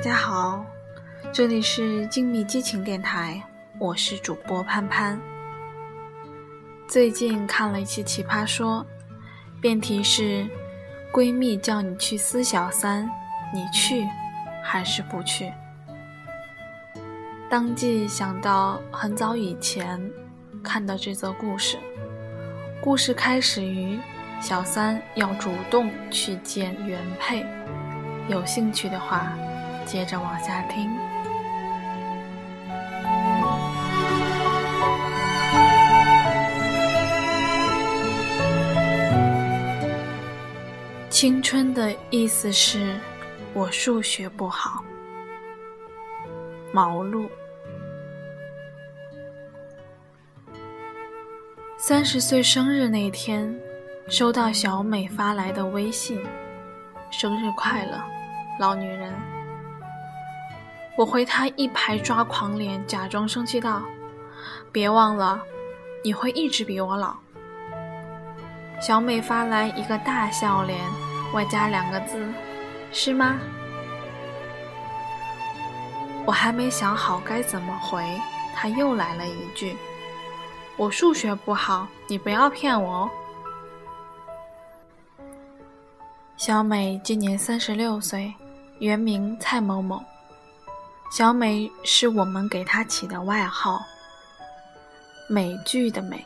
[0.00, 0.64] 大家好，
[1.30, 3.38] 这里是静谧激情电台，
[3.78, 5.20] 我是主播潘潘。
[6.88, 8.82] 最近看了一期《奇葩说》，
[9.60, 10.48] 辩题是：
[11.12, 13.10] 闺蜜叫你去撕小三，
[13.52, 14.08] 你去
[14.64, 15.52] 还是不去？
[17.50, 20.00] 当即想到很早以前
[20.64, 21.76] 看到这则故事。
[22.80, 24.00] 故事开始于
[24.40, 27.44] 小三要主动去见原配，
[28.28, 29.30] 有兴趣的话。
[29.90, 30.88] 接着往下听。
[41.08, 42.94] 青春的意思是
[43.52, 44.84] 我数学不好。
[46.72, 47.28] 毛路。
[51.76, 53.52] 三十岁生日那天，
[54.08, 56.24] 收到小美发来的微信
[57.10, 58.00] ：“生日快乐，
[58.60, 59.12] 老女人。”
[61.00, 63.80] 我回他一排抓狂脸，假装生气道
[64.70, 65.40] ：“别忘了，
[66.04, 67.16] 你会一直比我老。”
[68.82, 70.78] 小美发来一个大笑脸，
[71.32, 72.22] 外加两个字
[72.92, 73.38] ：“是吗？”
[76.26, 78.04] 我还没想好该怎么回，
[78.54, 79.74] 他又来了一句
[80.76, 83.10] ：“我数学不好，你不要骗我哦。”
[86.36, 88.34] 小美今年三十六岁，
[88.80, 90.04] 原名蔡某某。
[91.10, 93.84] 小美是我们给她起的外号，
[95.28, 96.24] 美剧的美，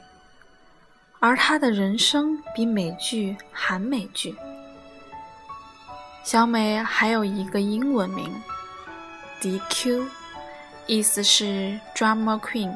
[1.21, 4.37] 而她的人生比美剧还美剧。
[6.23, 8.31] 小美还有一个英文名
[9.41, 10.07] ，DQ，
[10.87, 12.71] 意思是 Drama Queen。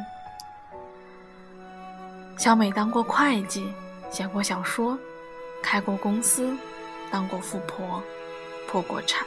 [2.39, 3.71] 小美当过会计，
[4.11, 4.99] 写过小说，
[5.63, 6.57] 开过公司，
[7.11, 8.03] 当过富婆，
[8.67, 9.27] 破过产。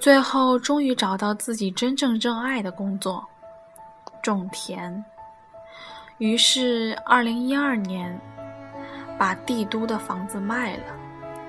[0.00, 3.22] 最后，终于找到自己真正热爱的工作——
[4.24, 5.04] 种田。
[6.16, 8.18] 于是，二零一二年，
[9.18, 10.84] 把帝都的房子卖了，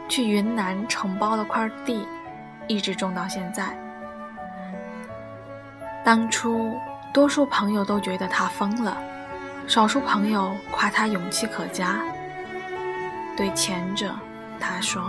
[0.10, 2.06] 去云南承包了块地，
[2.68, 3.74] 一直种到现在。
[6.04, 6.76] 当初，
[7.14, 8.98] 多数朋友都觉得他疯了，
[9.66, 12.02] 少数朋友夸他勇气可嘉。
[13.38, 14.14] 对前者，
[14.60, 15.02] 他说。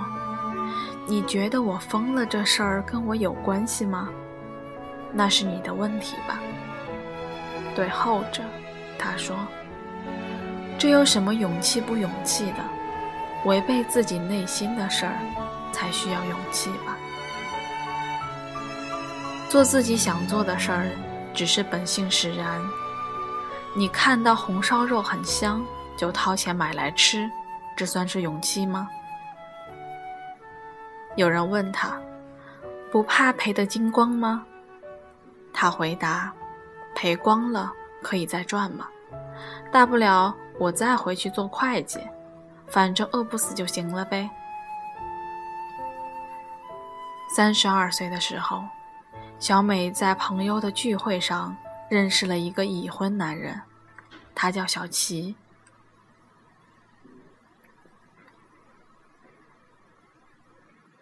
[1.06, 4.08] 你觉得我疯了这事儿跟我有关系吗？
[5.12, 6.38] 那是你的问题吧。
[7.74, 8.42] 对后者，
[8.98, 9.36] 他说
[10.78, 12.58] ：“这有什么勇气不勇气的？
[13.44, 15.18] 违背自己内心的事儿，
[15.72, 16.96] 才需要勇气吧。
[19.48, 20.86] 做自己想做的事儿，
[21.34, 22.60] 只是本性使然。
[23.74, 25.62] 你看到红烧肉很香，
[25.96, 27.28] 就掏钱买来吃，
[27.76, 28.88] 这算是勇气吗？”
[31.16, 32.00] 有人问他
[32.90, 34.46] ：“不怕赔得精光吗？”
[35.52, 36.32] 他回答
[36.94, 37.70] ：“赔光了
[38.02, 38.88] 可以再赚嘛，
[39.70, 42.00] 大不了我再回去做会计，
[42.66, 44.28] 反正饿不死就行了呗。”
[47.34, 48.62] 三十二岁的时候，
[49.38, 51.56] 小美在朋友的聚会上
[51.88, 53.60] 认识了一个已婚男人，
[54.34, 55.34] 他叫小齐。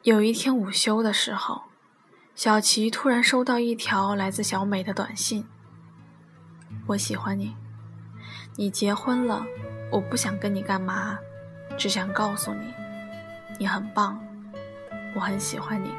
[0.03, 1.61] 有一天午休的时候，
[2.35, 5.47] 小齐突然收到一条来自小美的短信
[6.89, 7.55] ：“我喜欢你，
[8.57, 9.45] 你结婚了，
[9.93, 11.19] 我不想跟你干嘛，
[11.77, 12.73] 只想告诉你，
[13.59, 14.19] 你很棒，
[15.15, 15.93] 我很喜欢你。”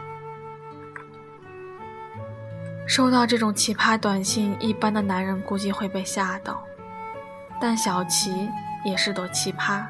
[2.89, 6.63] 收到这种奇葩短信，一般的男人估计会被吓到，
[7.59, 8.49] 但小齐
[8.83, 9.85] 也是朵奇葩，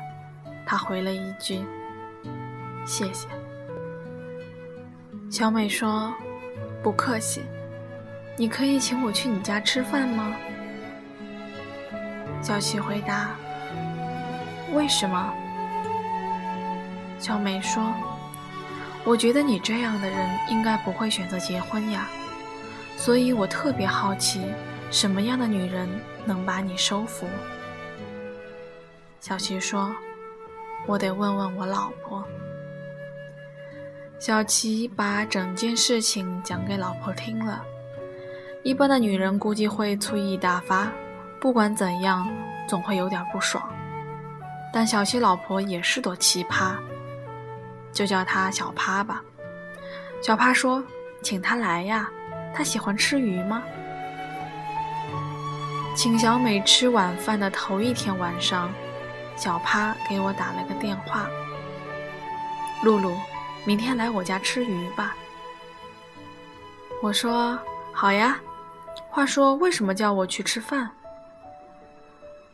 [0.65, 1.65] 他回了一句
[2.85, 3.25] ：“谢谢。”
[5.31, 6.13] 小美说
[6.83, 7.41] ：“不客气，
[8.35, 10.35] 你可以请我去你家吃饭吗？”
[12.43, 13.33] 小琪回答
[14.75, 15.33] ：“为什么？”
[17.17, 17.93] 小美说
[19.05, 22.09] ：“我觉得你这样的人应该不会选择结婚呀，
[22.97, 24.41] 所以我特别好奇，
[24.91, 25.87] 什么样的女人
[26.25, 27.25] 能把你收服？”
[29.21, 29.95] 小琪说
[30.85, 32.21] ：“我得问问我老婆。”
[34.21, 37.65] 小齐把整件事情讲给老婆听了。
[38.61, 40.87] 一般的女人估计会醋意大发，
[41.39, 42.29] 不管怎样，
[42.67, 43.67] 总会有点不爽。
[44.71, 46.75] 但小齐老婆也是朵奇葩，
[47.91, 49.23] 就叫她小趴吧。
[50.21, 50.83] 小趴说
[51.23, 52.07] ：“请她来呀，
[52.53, 53.63] 她喜欢吃鱼吗？”
[55.97, 58.71] 请小美吃晚饭的头一天晚上，
[59.35, 61.27] 小趴给我打了个电话
[62.85, 63.15] ：“露露。”
[63.65, 65.15] 明天来我家吃鱼吧。
[67.01, 67.57] 我说
[67.93, 68.39] ：“好呀。”
[69.09, 70.89] 话说，为什么叫我去吃饭？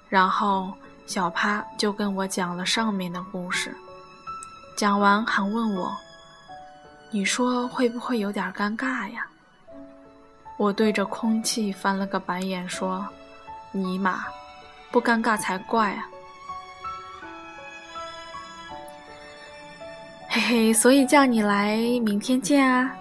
[0.09, 0.73] 然后
[1.05, 3.75] 小趴就跟我讲了上面的故事，
[4.75, 5.95] 讲完还问我
[7.11, 9.27] ：“你说会不会有点尴尬呀？”
[10.57, 13.05] 我对着空气翻了个白眼，说
[13.71, 14.25] ：“尼玛，
[14.91, 16.09] 不尴尬才怪啊！”
[20.29, 22.91] 嘿嘿，所以叫你来，明天见啊！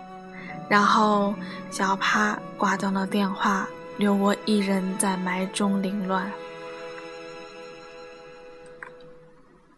[0.68, 1.34] 然后
[1.70, 3.66] 小趴挂断了电话，
[3.98, 6.30] 留我一人在霾中凌乱。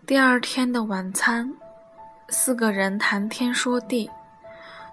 [0.06, 1.52] 第二天的晚餐，
[2.28, 4.08] 四个人谈天说地，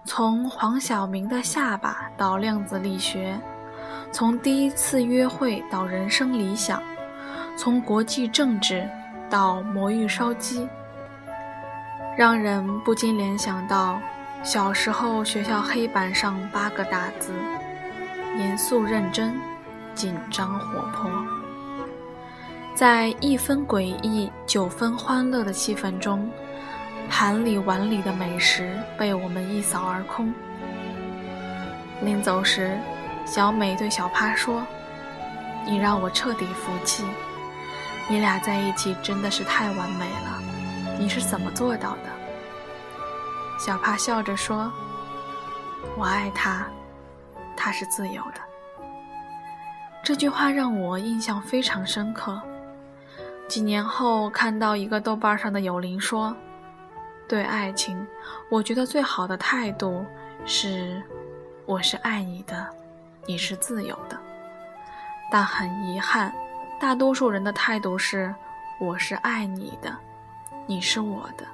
[0.05, 3.37] 从黄晓明的下巴到量子力学，
[4.11, 6.81] 从第一次约会到人生理想，
[7.57, 8.89] 从国际政治
[9.29, 10.67] 到魔芋烧鸡，
[12.17, 13.99] 让人不禁联想到
[14.41, 17.33] 小时候学校黑板上八个大字：
[18.37, 19.37] 严肃认真，
[19.93, 21.11] 紧张活泼。
[22.73, 26.29] 在一分诡异、九分欢乐的气氛中，
[27.09, 30.33] 盘里碗里的美食被我们一扫而空。
[32.01, 32.77] 临走时，
[33.25, 34.65] 小美对小趴说
[35.67, 37.03] ：“你让我彻底服气，
[38.07, 40.34] 你俩在一起真的是太完美了，
[40.99, 42.09] 你是怎么做到的？”
[43.59, 44.71] 小帕笑着说
[45.97, 46.65] ：“我爱他，
[47.55, 48.41] 他是自由的。”
[50.03, 52.39] 这句话让我印象非常深刻。
[53.47, 56.35] 几年后，看到一个豆瓣上的友邻说
[57.27, 58.05] ：“对爱情，
[58.49, 60.05] 我觉得最好的态度
[60.45, 61.01] 是，
[61.65, 62.67] 我是爱你的，
[63.25, 64.19] 你是自由的。
[65.31, 66.33] 但很遗憾，
[66.79, 68.33] 大多数人的态度是，
[68.79, 69.95] 我是爱你的，
[70.67, 71.45] 你是我的。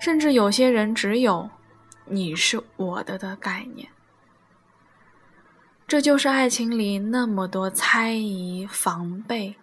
[0.00, 1.50] 甚至有些人只有
[2.06, 3.88] ‘你是我的’的概念。
[5.86, 9.56] 这就是爱情里那么多猜疑、防备。”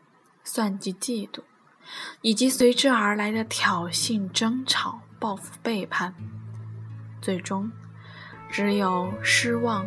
[0.48, 1.42] 算计、嫉妒，
[2.22, 6.14] 以及随之而来的挑衅、争吵、报复、背叛，
[7.20, 7.72] 最终
[8.48, 9.84] 只有失望、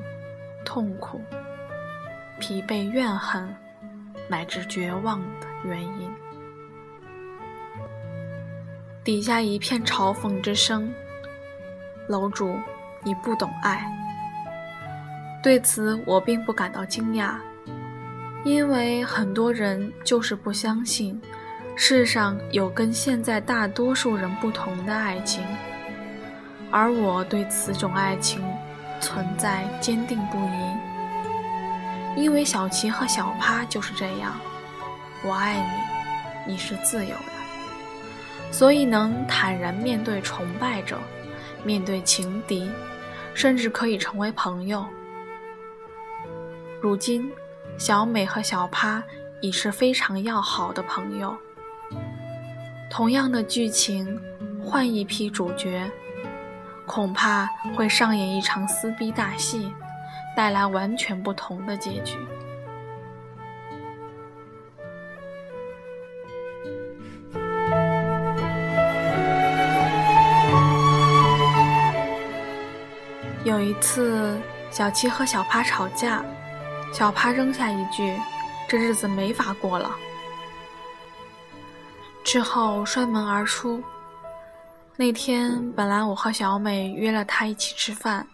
[0.64, 1.20] 痛苦、
[2.40, 3.54] 疲惫、怨恨，
[4.28, 6.07] 乃至绝望的原因。
[9.04, 10.92] 底下一片嘲讽之声
[12.08, 12.58] ：“楼主，
[13.02, 13.84] 你不懂爱。”
[15.42, 17.34] 对此，我并不感到惊讶。
[18.44, 21.20] 因为很多人就是不相信，
[21.74, 25.44] 世上有跟现在大多数人不同的爱情，
[26.70, 28.42] 而我对此种爱情
[29.00, 30.76] 存在坚定不移。
[32.16, 34.34] 因为小琪和小趴就是这样，
[35.24, 35.56] 我爱
[36.46, 37.37] 你，你是自由的，
[38.50, 40.98] 所以能坦然面对崇拜者，
[41.64, 42.70] 面对情敌，
[43.34, 44.84] 甚至可以成为朋友。
[46.80, 47.30] 如今。
[47.76, 49.00] 小美和小趴
[49.40, 51.36] 已是非常要好的朋友。
[52.90, 54.20] 同样的剧情，
[54.60, 55.88] 换一批主角，
[56.86, 57.46] 恐怕
[57.76, 59.72] 会上演一场撕逼大戏，
[60.34, 62.16] 带来完全不同的结局。
[73.58, 76.24] 有一次，小七和小趴吵架。
[76.92, 78.16] 小趴扔下一句
[78.68, 79.90] ：“这日子没法过了。”
[82.22, 83.82] 之后摔门而出。
[84.94, 88.24] 那天本来我和小美约了他一起吃饭，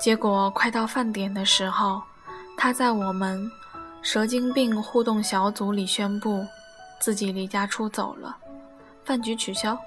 [0.00, 2.02] 结果快到饭点的时候，
[2.56, 3.48] 他在我们
[4.02, 6.44] 蛇精病互动小组里宣布
[7.00, 8.36] 自己离家出走了，
[9.04, 9.78] 饭局取消。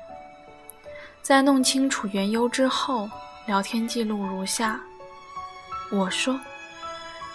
[1.21, 3.09] 在弄清楚缘由之后，
[3.45, 4.79] 聊天记录如下：
[5.91, 6.39] 我说。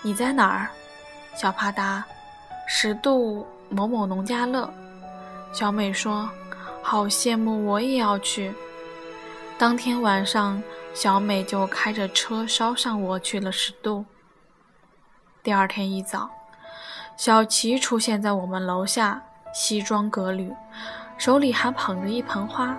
[0.03, 0.69] 你在哪儿？
[1.37, 2.05] 小帕答，
[2.67, 4.73] 十渡某某农家乐。
[5.53, 6.29] 小美说
[6.83, 8.53] ：“好羡慕，我也要去。”
[9.57, 10.61] 当天晚上，
[10.95, 14.05] 小美就开着车捎上我去了十渡。
[15.45, 16.29] 第二天一早，
[17.17, 19.23] 小琪出现在我们楼下，
[19.55, 20.53] 西装革履，
[21.19, 22.75] 手里还捧着一盆花。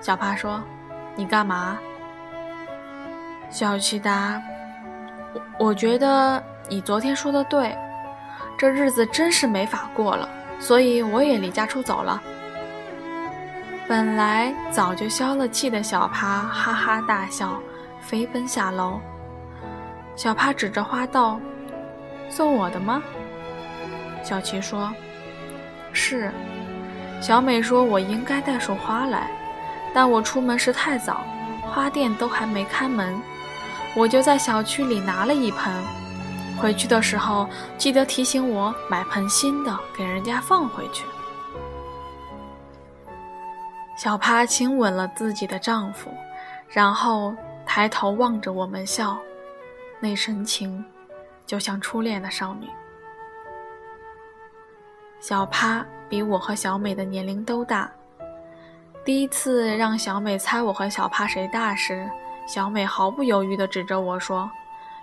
[0.00, 0.62] 小帕说
[1.16, 1.76] ：“你干嘛？”
[3.50, 4.40] 小琪答。
[5.58, 7.76] 我我觉得你昨天说的对，
[8.58, 12.22] 这日子真是没法过了，所以我也离家出走了。
[13.88, 17.60] 本来早就消了气的小趴哈哈大笑，
[18.00, 19.00] 飞奔下楼。
[20.16, 21.38] 小趴指着花道
[22.28, 23.02] ：“送我的吗？”
[24.24, 24.92] 小琪说
[25.92, 26.32] ：“是。”
[27.22, 29.30] 小美说：“我应该带束花来，
[29.94, 31.24] 但我出门时太早，
[31.62, 33.16] 花店都还没开门。”
[33.96, 35.72] 我就在小区里拿了一盆。
[36.58, 41.04] 回去的时候记得提醒我买盆新的给人家放回去。
[43.96, 46.10] 小帕亲吻了自己的丈夫，
[46.68, 47.34] 然后
[47.64, 49.18] 抬头望着我们笑，
[49.98, 50.84] 那神情
[51.46, 52.68] 就像初恋的少女。
[55.18, 57.90] 小帕比我和小美的年龄都大。
[59.04, 62.08] 第一次让小美猜我和小帕谁大时，
[62.46, 64.50] 小美毫不犹豫地指着我说：“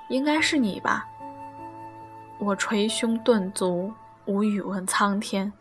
[0.09, 1.05] 应该是你吧。”
[2.39, 3.93] 我捶胸顿足，
[4.25, 5.51] 无语问苍天。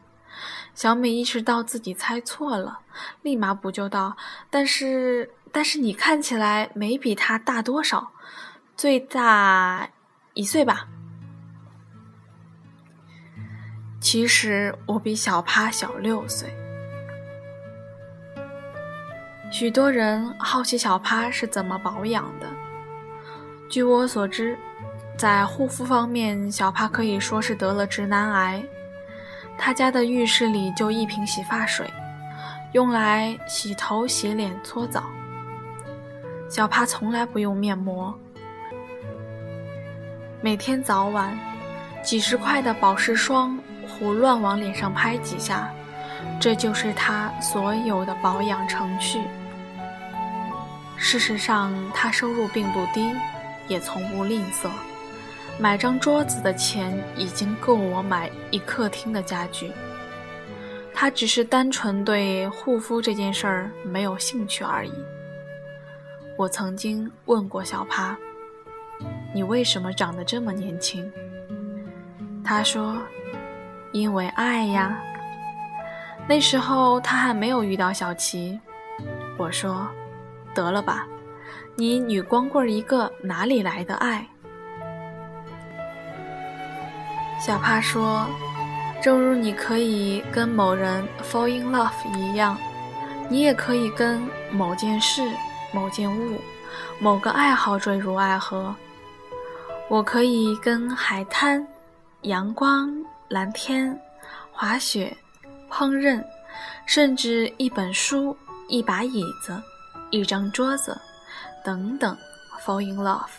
[0.75, 2.81] 小美意识到自己猜错了，
[3.21, 4.17] 立马补救道
[4.49, 8.12] ：“但是，但是你看起来没比他大多少，
[8.77, 9.89] 最大
[10.35, 10.89] 一岁吧？
[14.01, 16.57] 其实我比小趴小六岁。”
[19.53, 22.47] 许多人好奇小趴是怎么保养的。
[23.69, 24.59] 据我所知，
[25.15, 28.63] 在护肤方面，小趴可以说是得了直男癌。
[29.59, 31.87] 他家的浴室里就一瓶洗发水，
[32.73, 35.05] 用来洗头、洗脸、搓澡。
[36.49, 38.13] 小帕从来不用面膜，
[40.41, 41.39] 每天早晚
[42.03, 45.71] 几十块的保湿霜胡乱往脸上拍几下，
[46.41, 49.21] 这就是他所有的保养程序。
[51.05, 53.13] 事实上，他收入并不低，
[53.67, 54.71] 也从不吝啬。
[55.59, 59.73] 买张桌子的钱已经够我买一客厅的家具。
[60.95, 64.93] 他只是单纯对护肤这件事儿没有兴趣而已。
[66.39, 68.17] 我曾经问过小帕
[69.35, 71.13] ：“你为什么长得这么年轻？”
[72.45, 72.97] 他说
[73.93, 75.03] ：“因为爱呀。”
[76.29, 78.59] 那时候他还没有遇到小琪。
[79.37, 79.87] 我说
[80.55, 81.07] ：“得了吧，
[81.77, 84.27] 你女光棍一个，哪里来的爱？”
[87.41, 88.27] 小帕说
[89.03, 92.57] ：“正如你可以跟某人 fall in love 一样，
[93.29, 95.23] 你也可以跟某件事、
[95.73, 96.39] 某件物、
[97.01, 98.75] 某个爱好坠入爱河。
[99.89, 101.67] 我可以跟海滩、
[102.23, 102.95] 阳光、
[103.29, 104.01] 蓝天、
[104.53, 105.15] 滑雪、
[105.69, 106.23] 烹饪，
[106.87, 108.37] 甚至一本书、
[108.69, 109.61] 一把椅子、
[110.12, 110.97] 一张桌子
[111.64, 112.16] 等等
[112.64, 113.33] fall in love，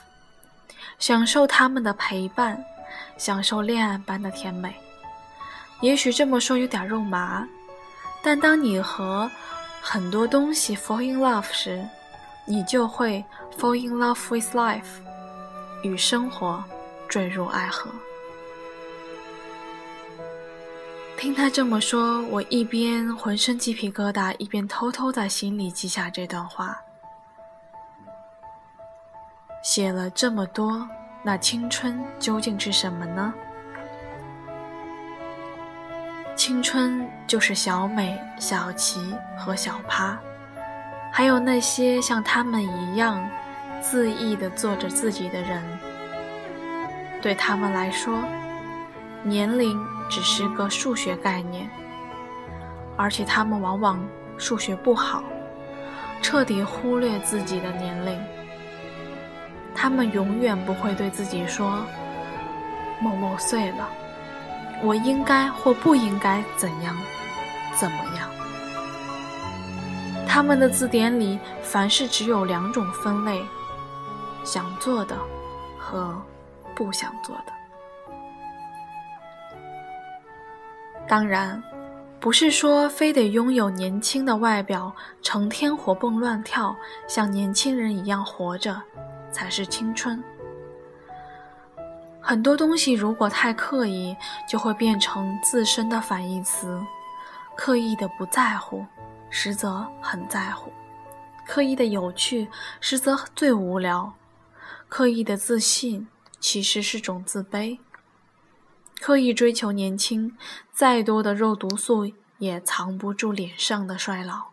[0.99, 2.61] 享受他们的陪伴。”
[3.17, 4.73] 享受恋爱般的甜美，
[5.81, 7.47] 也许这么说有点肉麻，
[8.23, 9.29] 但当你和
[9.81, 11.87] 很多东西 fall in love 时，
[12.45, 13.23] 你就会
[13.57, 14.81] fall in love with life，
[15.83, 16.63] 与生活
[17.07, 17.89] 坠入爱河。
[21.17, 26.77] 听他这么说，我一边浑身鸡皮疙瘩，一边偷偷在心里记下这段话。
[29.63, 30.88] 写了这么多。
[31.25, 33.34] 那青春究竟是什么呢？
[36.36, 40.20] 青春就是小美、小琪和小趴，
[41.10, 43.25] 还有那些像他们一样
[43.82, 45.63] 恣意的做着自己的人。
[47.22, 48.22] 对他们来说，
[49.24, 49.79] 年龄
[50.13, 51.67] 只是个数学概念，
[52.96, 54.00] 而且他们往往
[54.38, 55.24] 数学不好，
[56.22, 58.22] 彻底忽略自己的年龄。
[59.74, 61.84] 他们永远不会对自己说
[63.01, 63.89] ：“某某岁了，
[64.84, 66.96] 我应该或不应该怎样，
[67.75, 68.29] 怎么样。”
[70.29, 73.43] 他们的字典里，凡事只有两种分类：
[74.43, 75.17] 想做的
[75.75, 76.15] 和
[76.75, 77.52] 不想做的。
[81.13, 81.62] 当然，
[82.20, 84.91] 不是说非得拥有年轻的外表，
[85.22, 86.75] 成天活蹦乱跳，
[87.08, 88.82] 像年轻人一样活着。
[89.32, 90.24] 才是青春。
[92.20, 94.17] 很多东西如果太刻意，
[94.50, 96.84] 就会变成自身的反义词。
[97.55, 98.84] 刻意的不在乎，
[99.29, 100.72] 实则很在乎；
[101.46, 102.48] 刻意的有趣，
[102.82, 104.12] 实则最无聊；
[104.89, 106.08] 刻意的自信，
[106.39, 107.77] 其实是种自卑。
[109.05, 110.31] 刻意追求年轻，
[110.72, 114.45] 再多的肉毒素也藏不住脸上的衰老。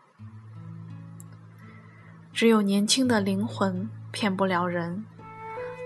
[2.33, 3.89] 只有年轻的灵魂。
[4.11, 5.05] 骗不了人，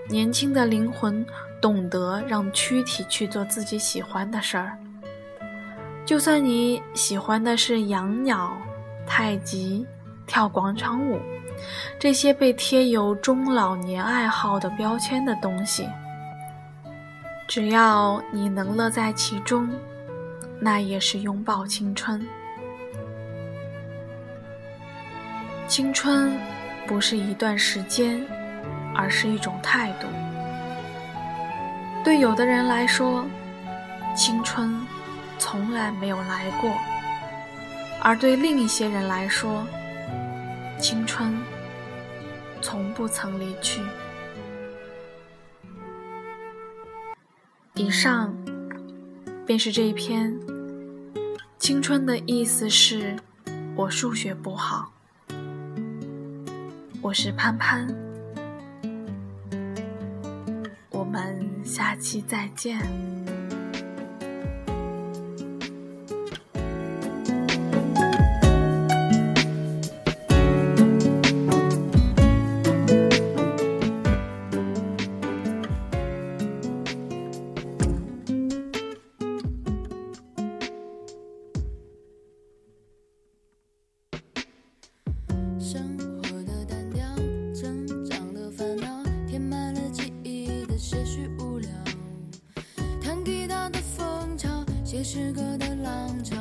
[0.08, 1.24] 年轻的灵魂
[1.62, 4.76] 懂得让躯体去做自己喜欢的事儿。
[6.04, 8.52] 就算你喜欢的是养鸟、
[9.06, 9.86] 太极、
[10.26, 11.20] 跳广场舞，
[12.00, 15.88] 这些被贴有中老年爱好的标签的东西，
[17.46, 19.68] 只要你能乐在其中，
[20.60, 22.26] 那也是拥抱青春。
[25.66, 26.32] 青春。
[26.88, 28.24] 不是一段时间，
[28.94, 30.06] 而是一种态度。
[32.04, 33.26] 对有的人来说，
[34.14, 34.72] 青春
[35.36, 36.70] 从来没有来过；
[38.00, 39.66] 而对另一些人来说，
[40.78, 41.36] 青春
[42.62, 43.80] 从不曾离去。
[47.78, 48.34] 以上
[49.44, 50.34] 便是这一篇。
[51.58, 53.14] 青春的意思是，
[53.74, 54.90] 我数学不好。
[57.02, 57.86] 我是潘潘，
[60.88, 62.80] 我们下期再见。
[95.06, 96.35] 写诗歌的浪潮，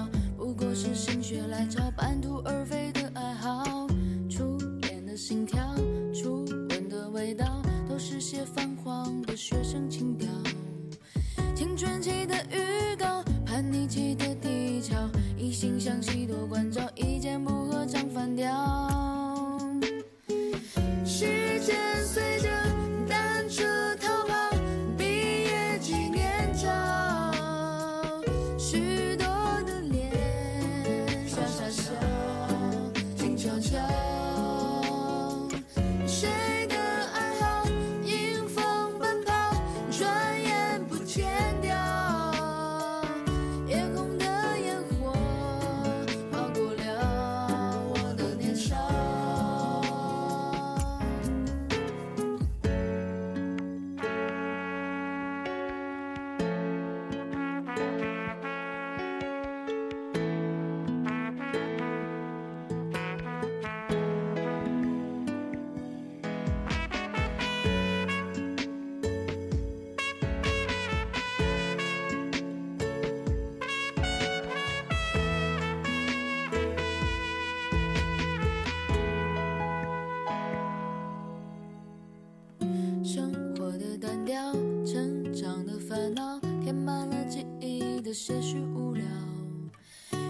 [88.28, 89.06] 些许无聊，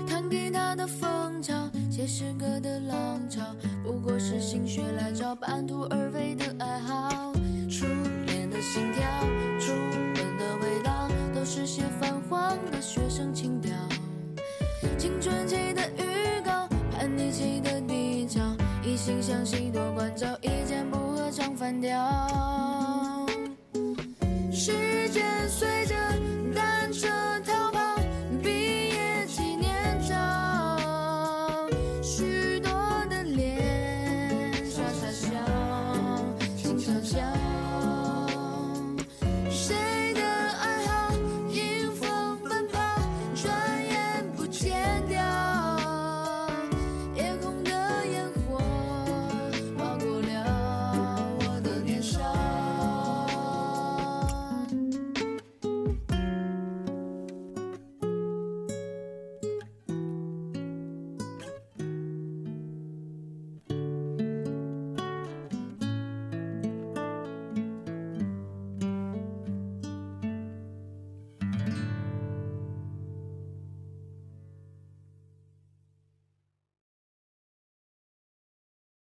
[0.05, 1.53] 弹吉他的风潮，
[1.89, 3.41] 写诗歌的浪潮，
[3.86, 6.05] 不过是心血来潮，半途而